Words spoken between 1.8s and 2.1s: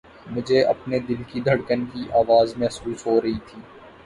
کی